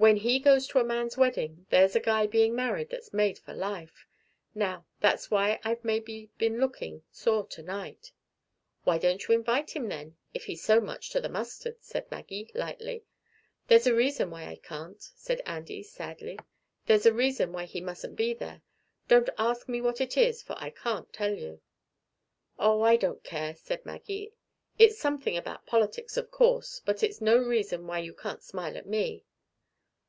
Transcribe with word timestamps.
When 0.00 0.16
he 0.16 0.38
goes 0.38 0.66
to 0.68 0.78
a 0.78 0.82
man's 0.82 1.18
wedding 1.18 1.66
there's 1.68 1.94
a 1.94 2.00
guy 2.00 2.26
being 2.26 2.54
married 2.56 2.88
that's 2.88 3.12
made 3.12 3.38
for 3.38 3.52
life. 3.52 4.06
Now, 4.54 4.86
that's 5.00 5.30
why 5.30 5.60
I've 5.62 5.84
maybe 5.84 6.30
been 6.38 6.58
looking 6.58 7.02
sore 7.12 7.46
to 7.48 7.62
night." 7.62 8.10
"Why 8.84 8.96
don't 8.96 9.22
you 9.28 9.34
invite 9.34 9.72
him, 9.76 9.90
then, 9.90 10.16
if 10.32 10.46
he's 10.46 10.64
so 10.64 10.80
much 10.80 11.10
to 11.10 11.20
the 11.20 11.28
mustard?" 11.28 11.82
said 11.84 12.10
Maggie 12.10 12.50
lightly. 12.54 13.04
"There's 13.66 13.86
a 13.86 13.94
reason 13.94 14.30
why 14.30 14.44
I 14.46 14.56
can't," 14.56 15.02
said 15.02 15.42
Andy 15.44 15.82
sadly. 15.82 16.38
"There's 16.86 17.04
a 17.04 17.12
reason 17.12 17.52
why 17.52 17.66
he 17.66 17.82
mustn't 17.82 18.16
be 18.16 18.32
there. 18.32 18.62
Don't 19.06 19.28
ask 19.36 19.68
me 19.68 19.82
what 19.82 20.00
it 20.00 20.16
is, 20.16 20.42
for 20.42 20.56
I 20.58 20.70
can't 20.70 21.12
tell 21.12 21.34
you." 21.34 21.60
"Oh, 22.58 22.80
I 22.80 22.96
don't 22.96 23.22
care," 23.22 23.54
said 23.54 23.84
Maggie. 23.84 24.32
"It's 24.78 24.98
something 24.98 25.36
about 25.36 25.66
politics, 25.66 26.16
of 26.16 26.30
course. 26.30 26.80
But 26.86 27.02
it's 27.02 27.20
no 27.20 27.36
reason 27.36 27.86
why 27.86 27.98
you 27.98 28.14
can't 28.14 28.42
smile 28.42 28.78
at 28.78 28.86
me." 28.86 29.26